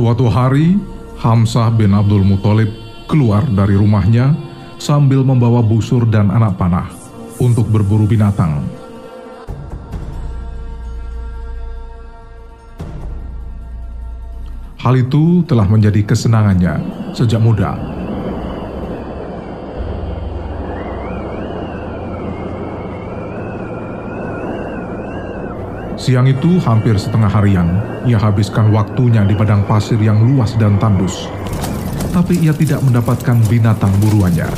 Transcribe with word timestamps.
Suatu 0.00 0.32
hari, 0.32 0.80
Hamzah 1.20 1.68
bin 1.76 1.92
Abdul 1.92 2.24
Muthalib 2.24 2.72
keluar 3.04 3.44
dari 3.52 3.76
rumahnya 3.76 4.32
sambil 4.80 5.20
membawa 5.20 5.60
busur 5.60 6.08
dan 6.08 6.32
anak 6.32 6.56
panah 6.56 6.88
untuk 7.36 7.68
berburu 7.68 8.08
binatang. 8.08 8.64
Hal 14.80 14.96
itu 14.96 15.44
telah 15.44 15.68
menjadi 15.68 16.00
kesenangannya 16.00 16.80
sejak 17.12 17.44
muda. 17.44 17.99
Siang 26.00 26.24
itu 26.24 26.56
hampir 26.64 26.96
setengah 26.96 27.28
harian, 27.28 27.68
ia 28.08 28.16
habiskan 28.16 28.72
waktunya 28.72 29.20
di 29.20 29.36
padang 29.36 29.68
pasir 29.68 30.00
yang 30.00 30.16
luas 30.24 30.56
dan 30.56 30.80
tandus. 30.80 31.28
Tapi 32.08 32.40
ia 32.40 32.56
tidak 32.56 32.80
mendapatkan 32.80 33.36
binatang 33.52 33.92
buruannya. 34.00 34.48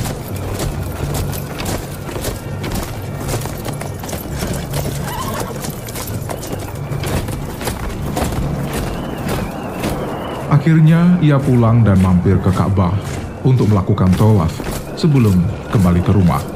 Akhirnya 10.47 11.19
ia 11.19 11.35
pulang 11.43 11.83
dan 11.83 11.99
mampir 11.99 12.39
ke 12.39 12.55
Ka'bah 12.55 12.95
untuk 13.43 13.67
melakukan 13.67 14.07
tawaf 14.15 14.55
sebelum 14.95 15.43
kembali 15.75 15.99
ke 16.07 16.15
rumah. 16.15 16.52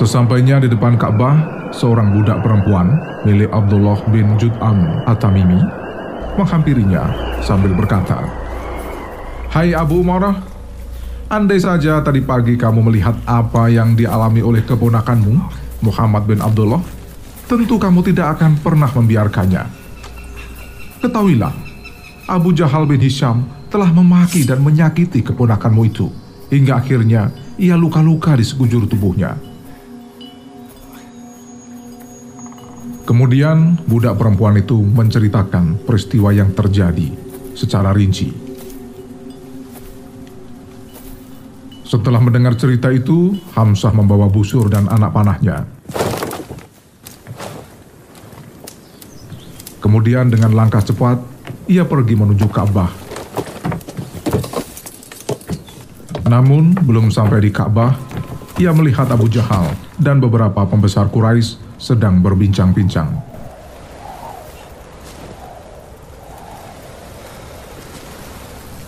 Sesampainya 0.00 0.56
di 0.56 0.72
depan 0.72 0.96
Ka'bah, 0.96 1.68
seorang 1.76 2.16
budak 2.16 2.40
perempuan 2.40 2.96
milik 3.28 3.52
Abdullah 3.52 4.00
bin 4.08 4.32
Jud'am 4.40 5.04
At-Tamimi 5.04 5.60
menghampirinya 6.40 7.04
sambil 7.44 7.76
berkata, 7.76 8.24
Hai 9.52 9.76
Abu 9.76 10.00
Umarah, 10.00 10.40
andai 11.28 11.60
saja 11.60 12.00
tadi 12.00 12.24
pagi 12.24 12.56
kamu 12.56 12.80
melihat 12.88 13.12
apa 13.28 13.68
yang 13.68 13.92
dialami 13.92 14.40
oleh 14.40 14.64
keponakanmu, 14.64 15.36
Muhammad 15.84 16.24
bin 16.24 16.40
Abdullah, 16.40 16.80
tentu 17.44 17.76
kamu 17.76 18.00
tidak 18.00 18.40
akan 18.40 18.56
pernah 18.56 18.88
membiarkannya. 18.88 19.68
Ketahuilah, 21.04 21.52
Abu 22.24 22.56
Jahal 22.56 22.88
bin 22.88 23.04
Hisham 23.04 23.44
telah 23.68 23.92
memaki 23.92 24.48
dan 24.48 24.64
menyakiti 24.64 25.20
keponakanmu 25.20 25.82
itu, 25.92 26.08
hingga 26.48 26.80
akhirnya 26.80 27.28
ia 27.60 27.76
luka-luka 27.76 28.32
di 28.32 28.48
sekujur 28.48 28.88
tubuhnya. 28.88 29.49
Kemudian 33.10 33.74
budak 33.90 34.22
perempuan 34.22 34.54
itu 34.54 34.78
menceritakan 34.78 35.82
peristiwa 35.82 36.30
yang 36.30 36.54
terjadi 36.54 37.10
secara 37.58 37.90
rinci. 37.90 38.30
Setelah 41.82 42.22
mendengar 42.22 42.54
cerita 42.54 42.86
itu, 42.94 43.34
Hamzah 43.58 43.90
membawa 43.90 44.30
busur 44.30 44.70
dan 44.70 44.86
anak 44.86 45.10
panahnya. 45.10 45.66
Kemudian 49.82 50.30
dengan 50.30 50.54
langkah 50.54 50.86
cepat, 50.86 51.18
ia 51.66 51.82
pergi 51.82 52.14
menuju 52.14 52.46
Ka'bah. 52.46 52.94
Namun, 56.30 56.78
belum 56.78 57.10
sampai 57.10 57.42
di 57.42 57.50
Ka'bah, 57.50 57.90
ia 58.54 58.70
melihat 58.70 59.10
Abu 59.10 59.26
Jahal 59.26 59.74
dan 59.98 60.22
beberapa 60.22 60.62
pembesar 60.62 61.10
Quraisy 61.10 61.59
sedang 61.80 62.20
berbincang-bincang. 62.20 63.08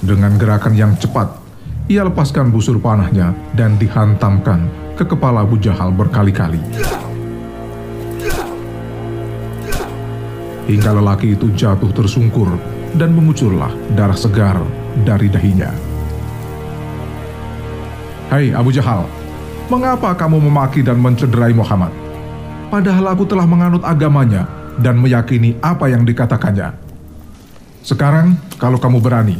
Dengan 0.04 0.36
gerakan 0.36 0.76
yang 0.76 0.92
cepat, 1.00 1.32
ia 1.88 2.04
lepaskan 2.04 2.52
busur 2.52 2.76
panahnya 2.76 3.32
dan 3.56 3.80
dihantamkan 3.80 4.68
ke 4.92 5.08
kepala 5.08 5.40
Abu 5.40 5.56
Jahal 5.56 5.88
berkali-kali. 5.94 6.60
Hingga 10.68 10.90
lelaki 11.00 11.32
itu 11.32 11.48
jatuh 11.56 11.90
tersungkur 11.96 12.50
dan 12.98 13.16
mengucurlah 13.16 13.72
darah 13.96 14.18
segar 14.18 14.60
dari 15.06 15.32
dahinya. 15.32 15.72
Hai 18.26 18.52
Abu 18.52 18.74
Jahal, 18.74 19.06
mengapa 19.70 20.12
kamu 20.18 20.42
memaki 20.50 20.82
dan 20.82 20.98
mencederai 20.98 21.54
Muhammad? 21.54 22.01
Padahal 22.72 23.12
aku 23.12 23.28
telah 23.28 23.44
menganut 23.44 23.84
agamanya 23.84 24.48
dan 24.80 24.96
meyakini 24.96 25.60
apa 25.60 25.92
yang 25.92 26.08
dikatakannya. 26.08 26.72
Sekarang, 27.84 28.40
kalau 28.56 28.80
kamu 28.80 29.04
berani, 29.04 29.36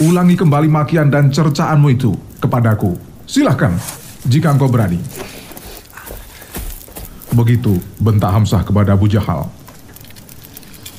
ulangi 0.00 0.32
kembali 0.40 0.72
makian 0.72 1.12
dan 1.12 1.28
cercaanmu 1.28 1.92
itu 1.92 2.16
kepadaku. 2.40 2.96
Silahkan, 3.28 3.76
jika 4.24 4.56
engkau 4.56 4.72
berani. 4.72 4.96
Begitu 7.36 7.76
bentak 8.00 8.32
Hamzah 8.32 8.64
kepada 8.64 8.96
Abu 8.96 9.12
Jahal. 9.12 9.44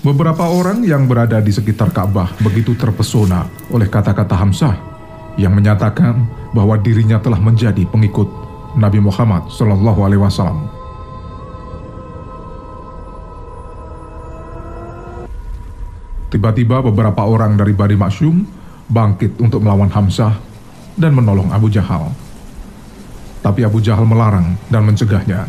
Beberapa 0.06 0.50
orang 0.50 0.86
yang 0.86 1.10
berada 1.10 1.42
di 1.42 1.54
sekitar 1.54 1.94
Ka'bah 1.94 2.34
begitu 2.42 2.78
terpesona 2.78 3.46
oleh 3.70 3.86
kata-kata 3.90 4.34
Hamzah 4.38 4.78
yang 5.38 5.54
menyatakan 5.54 6.26
bahwa 6.54 6.78
dirinya 6.78 7.22
telah 7.22 7.38
menjadi 7.38 7.86
pengikut 7.90 8.30
Nabi 8.78 8.98
Muhammad 9.02 9.50
Shallallahu 9.54 10.00
Alaihi 10.02 10.22
Wasallam. 10.22 10.81
Tiba-tiba 16.32 16.80
beberapa 16.80 17.28
orang 17.28 17.60
dari 17.60 17.76
Bani 17.76 18.00
Maksum 18.00 18.48
bangkit 18.88 19.36
untuk 19.44 19.60
melawan 19.60 19.92
Hamzah 19.92 20.40
dan 20.96 21.12
menolong 21.12 21.52
Abu 21.52 21.68
Jahal. 21.68 22.08
Tapi 23.44 23.68
Abu 23.68 23.84
Jahal 23.84 24.08
melarang 24.08 24.56
dan 24.72 24.88
mencegahnya. 24.88 25.44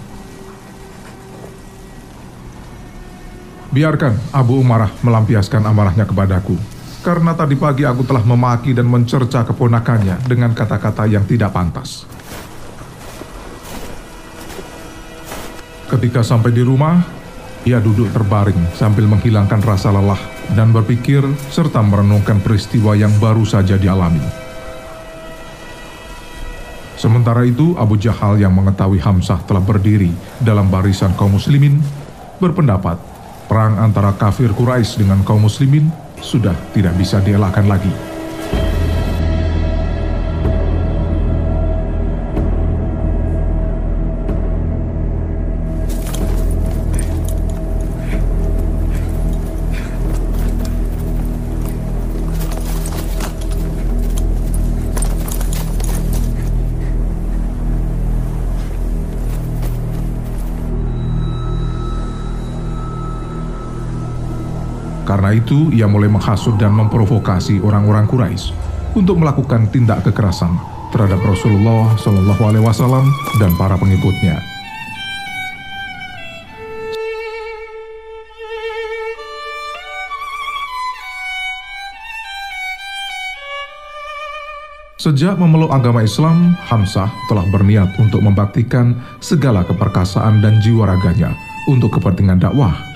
Biarkan 3.70 4.34
Abu 4.34 4.59
Umarah 4.59 4.91
melampiaskan 5.06 5.62
amarahnya 5.65 6.03
kepadaku, 6.03 6.59
karena 7.06 7.31
tadi 7.32 7.54
pagi 7.54 7.87
aku 7.87 8.03
telah 8.03 8.26
memaki 8.26 8.75
dan 8.75 8.91
mencerca 8.91 9.47
keponakannya 9.49 10.19
dengan 10.26 10.50
kata-kata 10.50 11.06
yang 11.06 11.22
tidak 11.31 11.54
pantas. 11.54 12.04
Ketika 15.88 16.26
sampai 16.26 16.53
di 16.53 16.60
rumah, 16.66 17.00
ia 17.64 17.78
duduk 17.78 18.10
terbaring 18.10 18.76
sambil 18.76 19.06
menghilangkan 19.09 19.62
rasa 19.64 19.88
lelah 19.88 20.31
dan 20.53 20.75
berpikir 20.75 21.22
serta 21.48 21.78
merenungkan 21.80 22.42
peristiwa 22.42 22.98
yang 22.98 23.14
baru 23.22 23.47
saja 23.47 23.78
dialami. 23.78 24.22
Sementara 26.98 27.42
itu, 27.42 27.75
Abu 27.75 27.98
Jahal 27.98 28.38
yang 28.38 28.54
mengetahui 28.54 29.02
Hamzah 29.02 29.42
telah 29.42 29.58
berdiri 29.58 30.14
dalam 30.38 30.70
barisan 30.70 31.10
kaum 31.19 31.34
muslimin, 31.34 31.82
berpendapat 32.38 32.94
perang 33.50 33.75
antara 33.82 34.14
kafir 34.14 34.54
Quraisy 34.54 35.02
dengan 35.02 35.26
kaum 35.26 35.42
muslimin 35.42 35.91
sudah 36.22 36.54
tidak 36.70 36.94
bisa 36.94 37.19
dielakkan 37.19 37.66
lagi. 37.66 38.11
Karena 65.22 65.38
itu, 65.38 65.70
ia 65.70 65.86
mulai 65.86 66.10
menghasut 66.10 66.58
dan 66.58 66.74
memprovokasi 66.74 67.62
orang-orang 67.62 68.10
Quraisy 68.10 68.50
untuk 68.98 69.22
melakukan 69.22 69.70
tindak 69.70 70.02
kekerasan 70.02 70.50
terhadap 70.90 71.22
Rasulullah 71.22 71.94
Shallallahu 71.94 72.42
Alaihi 72.42 72.66
Wasallam 72.66 73.06
dan 73.38 73.54
para 73.54 73.78
pengikutnya. 73.78 74.42
Sejak 84.98 85.38
memeluk 85.38 85.70
agama 85.70 86.02
Islam, 86.02 86.58
Hamzah 86.66 87.14
telah 87.30 87.46
berniat 87.54 87.94
untuk 88.02 88.26
membaktikan 88.26 88.98
segala 89.22 89.62
keperkasaan 89.62 90.42
dan 90.42 90.58
jiwa 90.58 90.90
raganya 90.90 91.30
untuk 91.70 91.94
kepentingan 91.94 92.42
dakwah 92.42 92.91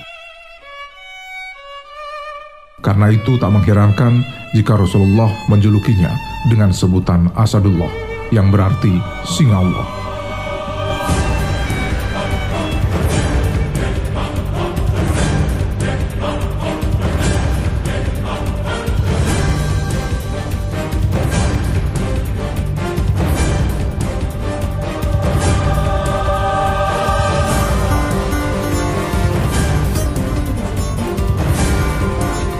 karena 2.87 3.11
itu 3.11 3.35
tak 3.43 3.50
mengherankan 3.50 4.23
jika 4.55 4.79
Rasulullah 4.79 5.27
menjulukinya 5.50 6.15
dengan 6.47 6.71
sebutan 6.71 7.27
Asadullah 7.35 7.91
yang 8.31 8.55
berarti 8.55 9.03
singa 9.27 9.59
Allah. 9.59 9.95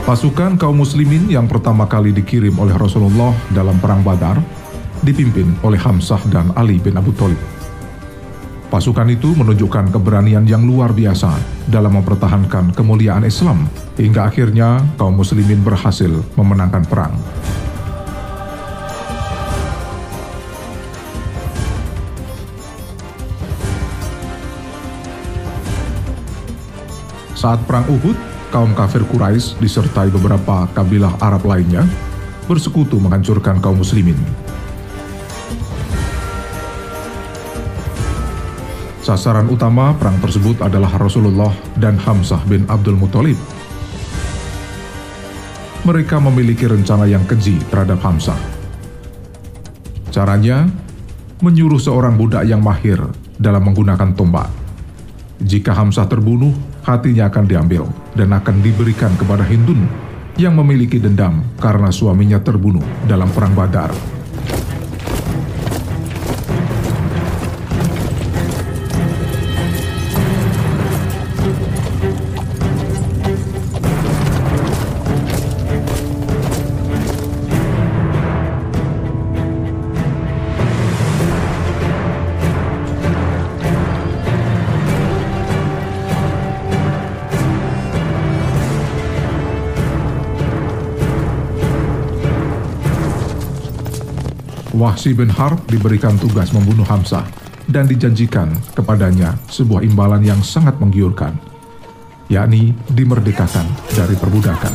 Pasukan 0.07 0.55
kaum 0.55 0.79
muslimin 0.79 1.27
yang 1.27 1.51
pertama 1.51 1.83
kali 1.83 2.15
dikirim 2.15 2.55
oleh 2.63 2.79
Rasulullah 2.79 3.35
dalam 3.51 3.75
perang 3.83 4.07
Badar 4.07 4.39
dipimpin 5.03 5.59
oleh 5.67 5.83
Hamzah 5.83 6.23
dan 6.31 6.55
Ali 6.55 6.79
bin 6.79 6.95
Abu 6.95 7.11
Thalib. 7.11 7.35
Pasukan 8.71 9.11
itu 9.11 9.35
menunjukkan 9.35 9.91
keberanian 9.91 10.47
yang 10.47 10.63
luar 10.63 10.95
biasa 10.95 11.35
dalam 11.67 11.99
mempertahankan 11.99 12.71
kemuliaan 12.79 13.27
Islam 13.27 13.67
hingga 13.99 14.31
akhirnya 14.31 14.79
kaum 14.95 15.19
muslimin 15.19 15.67
berhasil 15.67 16.23
memenangkan 16.39 16.87
perang. 16.87 17.15
Saat 27.35 27.59
perang 27.67 27.91
Uhud, 27.91 28.36
kaum 28.57 28.73
kafir 28.73 29.05
Quraisy 29.05 29.61
disertai 29.61 30.09
beberapa 30.09 30.65
kabilah 30.73 31.21
Arab 31.21 31.45
lainnya 31.45 31.85
bersekutu 32.49 32.97
menghancurkan 32.97 33.61
kaum 33.61 33.85
muslimin. 33.85 34.17
Sasaran 39.05 39.53
utama 39.53 39.93
perang 40.01 40.17
tersebut 40.25 40.65
adalah 40.65 40.89
Rasulullah 40.97 41.53
dan 41.77 42.01
Hamzah 42.01 42.41
bin 42.49 42.65
Abdul 42.73 42.97
Muthalib. 42.97 43.37
Mereka 45.85 46.17
memiliki 46.25 46.65
rencana 46.65 47.05
yang 47.05 47.29
keji 47.29 47.61
terhadap 47.69 48.01
Hamzah. 48.01 48.41
Caranya, 50.09 50.65
menyuruh 51.45 51.77
seorang 51.77 52.17
budak 52.17 52.49
yang 52.49 52.65
mahir 52.65 53.05
dalam 53.37 53.69
menggunakan 53.69 54.17
tombak. 54.17 54.49
Jika 55.45 55.77
Hamzah 55.77 56.09
terbunuh, 56.09 56.57
hatinya 56.87 57.27
akan 57.27 57.45
diambil 57.51 57.83
dan 58.15 58.31
akan 58.31 58.63
diberikan 58.63 59.11
kepada 59.19 59.43
Hindun 59.43 59.91
yang 60.39 60.55
memiliki 60.55 61.03
dendam 61.03 61.43
karena 61.59 61.91
suaminya 61.91 62.39
terbunuh 62.39 62.85
dalam 63.11 63.27
perang 63.35 63.59
Badar. 63.59 64.16
Wahsi 94.77 95.17
bin 95.17 95.33
Harb 95.33 95.65
diberikan 95.73 96.21
tugas 96.21 96.53
membunuh 96.53 96.85
Hamzah 96.85 97.25
dan 97.65 97.89
dijanjikan 97.89 98.53
kepadanya 98.77 99.33
sebuah 99.49 99.81
imbalan 99.81 100.21
yang 100.21 100.45
sangat 100.45 100.77
menggiurkan, 100.77 101.33
yakni 102.29 102.77
dimerdekakan 102.93 103.65
dari 103.97 104.13
perbudakan. 104.21 104.75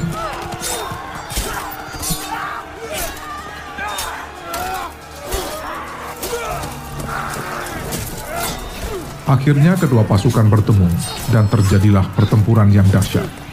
Akhirnya 9.30 9.78
kedua 9.78 10.02
pasukan 10.02 10.50
bertemu 10.50 10.90
dan 11.30 11.46
terjadilah 11.46 12.10
pertempuran 12.18 12.74
yang 12.74 12.90
dahsyat. 12.90 13.51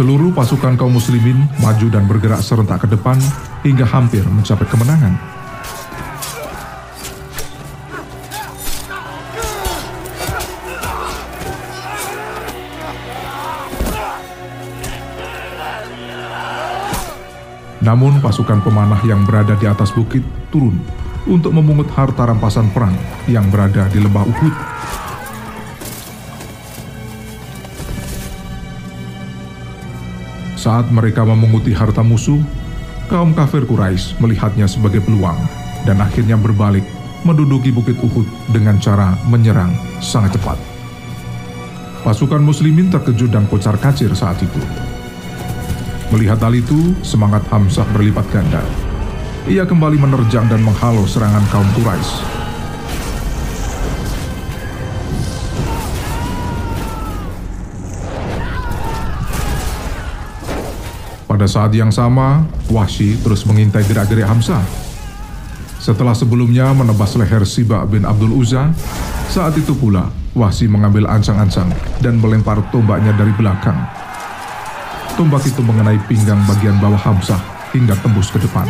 Seluruh 0.00 0.32
pasukan 0.32 0.80
kaum 0.80 0.96
muslimin 0.96 1.44
maju 1.60 1.86
dan 1.92 2.08
bergerak 2.08 2.40
serentak 2.40 2.80
ke 2.80 2.88
depan 2.88 3.20
hingga 3.60 3.84
hampir 3.84 4.24
mencapai 4.24 4.64
kemenangan. 4.64 5.12
Namun 17.84 18.24
pasukan 18.24 18.64
pemanah 18.64 19.04
yang 19.04 19.28
berada 19.28 19.52
di 19.60 19.68
atas 19.68 19.92
bukit 19.92 20.24
turun 20.48 20.80
untuk 21.28 21.52
memungut 21.52 21.92
harta 21.92 22.24
rampasan 22.24 22.72
perang 22.72 22.96
yang 23.28 23.52
berada 23.52 23.84
di 23.92 24.00
lembah 24.00 24.24
Uhud 24.24 24.54
Saat 30.60 30.92
mereka 30.92 31.24
memunguti 31.24 31.72
harta 31.72 32.04
musuh, 32.04 32.36
kaum 33.08 33.32
kafir 33.32 33.64
Quraisy 33.64 34.20
melihatnya 34.20 34.68
sebagai 34.68 35.00
peluang 35.00 35.40
dan 35.88 36.04
akhirnya 36.04 36.36
berbalik 36.36 36.84
menduduki 37.24 37.72
Bukit 37.72 37.96
Uhud 38.04 38.28
dengan 38.52 38.76
cara 38.76 39.16
menyerang 39.32 39.72
sangat 40.04 40.36
cepat. 40.36 40.60
Pasukan 42.04 42.44
muslimin 42.44 42.92
terkejut 42.92 43.32
dan 43.32 43.48
kocar 43.48 43.80
kacir 43.80 44.12
saat 44.12 44.36
itu. 44.44 44.60
Melihat 46.12 46.44
hal 46.44 46.52
itu, 46.52 46.92
semangat 47.00 47.40
Hamzah 47.48 47.88
berlipat 47.96 48.28
ganda. 48.28 48.60
Ia 49.48 49.64
kembali 49.64 49.96
menerjang 49.96 50.44
dan 50.52 50.60
menghalau 50.60 51.08
serangan 51.08 51.44
kaum 51.48 51.68
Quraisy 51.72 52.39
Pada 61.40 61.56
saat 61.56 61.72
yang 61.72 61.88
sama, 61.88 62.44
Wahsy 62.68 63.16
terus 63.16 63.48
mengintai 63.48 63.80
gerak-gerik 63.88 64.28
Hamzah. 64.28 64.60
Setelah 65.80 66.12
sebelumnya 66.12 66.68
menebas 66.76 67.16
leher 67.16 67.48
Siba 67.48 67.80
bin 67.88 68.04
Abdul 68.04 68.36
Uzza, 68.36 68.68
saat 69.32 69.56
itu 69.56 69.72
pula 69.72 70.12
Wahsy 70.36 70.68
mengambil 70.68 71.08
ancang-ancang 71.08 71.72
dan 72.04 72.20
melempar 72.20 72.60
tombaknya 72.68 73.16
dari 73.16 73.32
belakang. 73.40 73.72
Tombak 75.16 75.40
itu 75.48 75.64
mengenai 75.64 75.96
pinggang 76.04 76.44
bagian 76.44 76.76
bawah 76.76 77.00
Hamzah 77.00 77.40
hingga 77.72 77.96
tembus 78.04 78.28
ke 78.28 78.36
depan. 78.36 78.68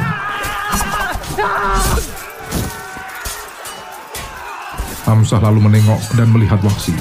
Hamzah 5.10 5.42
lalu 5.42 5.58
menengok 5.58 5.98
dan 6.14 6.30
melihat 6.30 6.62
Wahsy. 6.62 6.94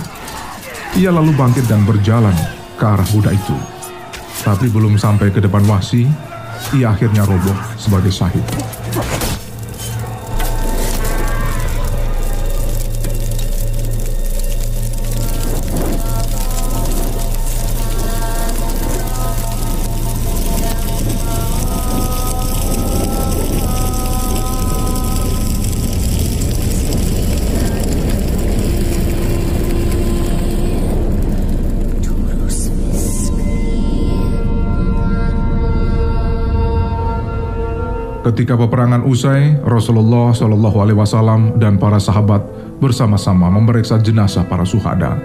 Ia 0.97 1.13
lalu 1.13 1.29
bangkit 1.37 1.69
dan 1.69 1.85
berjalan 1.85 2.33
ke 2.73 2.85
arah 2.89 3.05
budak 3.13 3.37
itu. 3.37 3.78
Tapi 4.39 4.65
belum 4.71 4.95
sampai 4.95 5.29
ke 5.29 5.43
depan 5.43 5.61
Wahsi, 5.67 6.07
ia 6.75 6.95
akhirnya 6.95 7.27
roboh 7.27 7.55
sebagai 7.75 8.11
syahid. 8.11 8.43
Ketika 38.29 38.53
peperangan 38.53 39.09
usai, 39.09 39.57
Rasulullah 39.65 40.29
Shallallahu 40.29 40.77
Alaihi 40.85 41.01
Wasallam 41.01 41.57
dan 41.57 41.81
para 41.81 41.97
sahabat 41.97 42.45
bersama-sama 42.77 43.49
memeriksa 43.49 43.97
jenazah 43.97 44.45
para 44.45 44.61
suhada. 44.61 45.17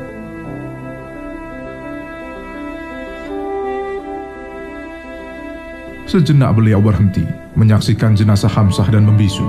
Sejenak 6.08 6.56
beliau 6.56 6.80
berhenti, 6.80 7.28
menyaksikan 7.52 8.16
jenazah 8.16 8.49
Hamzah 8.49 8.88
dan 8.88 9.04
membisu. 9.04 9.44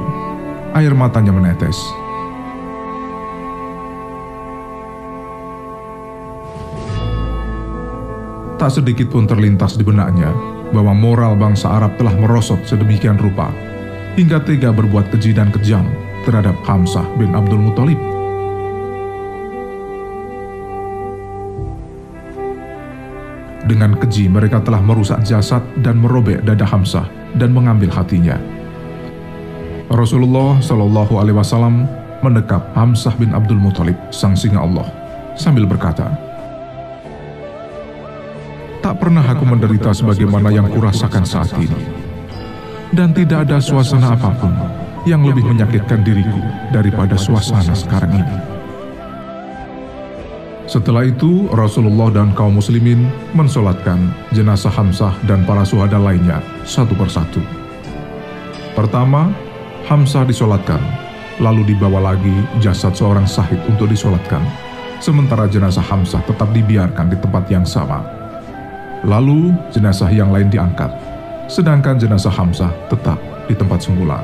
Air 0.75 0.91
matanya 0.91 1.31
menetes. 1.31 1.79
Tak 8.65 8.81
sedikit 8.81 9.13
pun 9.13 9.29
terlintas 9.29 9.77
di 9.77 9.85
benaknya 9.85 10.33
bahwa 10.73 10.89
moral 10.97 11.37
bangsa 11.37 11.69
Arab 11.69 12.01
telah 12.01 12.17
merosot 12.17 12.57
sedemikian 12.65 13.13
rupa 13.13 13.53
hingga 14.17 14.41
tega 14.41 14.73
berbuat 14.73 15.13
keji 15.13 15.37
dan 15.37 15.53
kejam 15.53 15.85
terhadap 16.25 16.57
Hamzah 16.65 17.05
bin 17.21 17.37
Abdul 17.37 17.61
Muthalib. 17.61 18.01
Dengan 23.69 24.01
keji 24.01 24.33
mereka 24.33 24.57
telah 24.65 24.81
merusak 24.81 25.21
jasad 25.21 25.61
dan 25.85 26.01
merobek 26.01 26.41
dada 26.41 26.65
Hamzah 26.65 27.05
dan 27.37 27.53
mengambil 27.53 27.93
hatinya. 27.93 28.41
Rasulullah 29.93 30.57
Shallallahu 30.57 31.21
Alaihi 31.21 31.37
Wasallam 31.37 31.85
mendekap 32.25 32.73
Hamzah 32.73 33.13
bin 33.21 33.29
Abdul 33.29 33.61
Muthalib, 33.61 34.09
sang 34.09 34.33
singa 34.33 34.65
Allah, 34.65 34.89
sambil 35.37 35.69
berkata, 35.69 36.24
tak 38.85 39.01
pernah 39.01 39.25
aku 39.25 39.49
menderita 39.49 39.97
sebagaimana 39.97 40.53
yang 40.53 40.69
kurasakan 40.69 41.25
saat 41.25 41.49
ini. 41.57 41.73
Dan 42.93 43.17
tidak 43.17 43.49
ada 43.49 43.57
suasana 43.57 44.13
apa 44.13 44.29
pun 44.37 44.53
yang 45.09 45.25
lebih 45.25 45.41
menyakitkan 45.41 46.05
diriku 46.05 46.37
daripada 46.69 47.17
suasana 47.17 47.73
sekarang 47.73 48.13
ini. 48.13 48.37
Setelah 50.69 51.01
itu, 51.01 51.49
Rasulullah 51.49 52.13
dan 52.13 52.29
kaum 52.37 52.61
muslimin 52.61 53.09
mensolatkan 53.33 54.13
jenazah 54.37 54.69
Hamzah 54.69 55.17
dan 55.25 55.41
para 55.49 55.65
suhada 55.65 55.97
lainnya 55.97 56.37
satu 56.61 56.93
persatu. 56.93 57.41
Pertama, 58.77 59.33
Hamzah 59.89 60.29
disolatkan, 60.29 60.81
lalu 61.41 61.73
dibawa 61.73 62.13
lagi 62.13 62.37
jasad 62.61 62.93
seorang 62.93 63.25
sahid 63.25 63.57
untuk 63.65 63.89
disolatkan, 63.89 64.45
sementara 65.01 65.49
jenazah 65.49 65.85
Hamzah 65.89 66.21
tetap 66.29 66.53
dibiarkan 66.53 67.09
di 67.09 67.17
tempat 67.17 67.49
yang 67.49 67.65
sama. 67.65 68.24
Lalu 69.05 69.53
jenazah 69.69 70.09
yang 70.09 70.33
lain 70.33 70.49
diangkat, 70.49 70.89
sedangkan 71.45 72.01
jenazah 72.01 72.33
Hamzah 72.33 72.73
tetap 72.89 73.21
di 73.45 73.53
tempat 73.53 73.77
semula. 73.85 74.17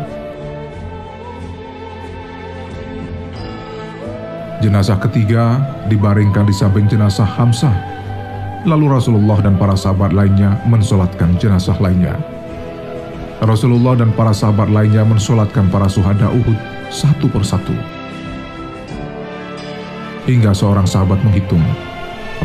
Jenazah 4.57 4.97
ketiga 5.05 5.61
dibaringkan 5.85 6.50
di 6.50 6.53
samping 6.53 6.89
jenazah 6.89 7.29
Hamzah. 7.29 7.73
Lalu 8.65 8.89
Rasulullah 8.89 9.38
dan 9.45 9.53
para 9.53 9.77
sahabat 9.77 10.17
lainnya 10.17 10.57
mensolatkan 10.65 11.38
jenazah 11.38 11.77
lainnya. 11.77 12.17
Rasulullah 13.41 14.01
dan 14.01 14.09
para 14.17 14.33
sahabat 14.33 14.69
lainnya 14.73 15.05
mensolatkan 15.05 15.69
para 15.69 15.85
suhada 15.85 16.29
Uhud 16.33 16.57
satu 16.89 17.29
persatu. 17.29 17.73
Hingga 20.25 20.57
seorang 20.57 20.89
sahabat 20.89 21.21
menghitung, 21.21 21.61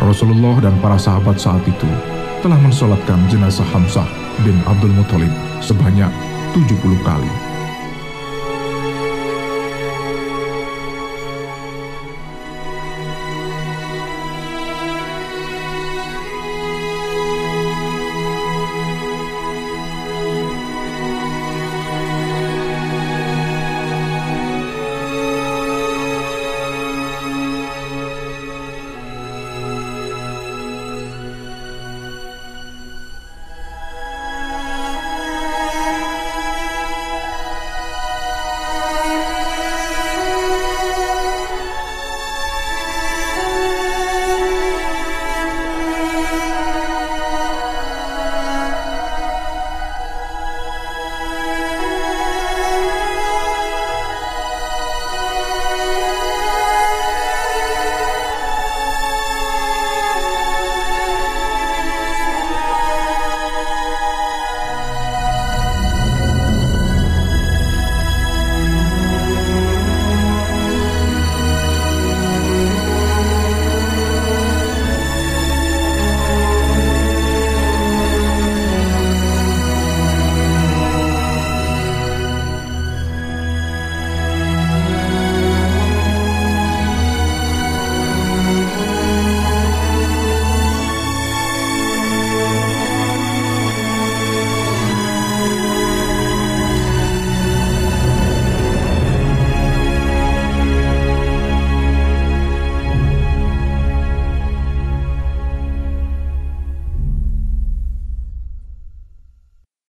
Rasulullah 0.05 0.61
dan 0.61 0.77
para 0.85 1.01
sahabat 1.01 1.41
saat 1.41 1.65
itu 1.65 2.16
telah 2.47 2.63
mensolatkan 2.63 3.19
jenazah 3.27 3.67
Hamzah 3.75 4.07
bin 4.47 4.55
Abdul 4.71 4.95
Muthalib 4.95 5.35
sebanyak 5.59 6.07
70 6.55 6.79
kali. 7.03 7.46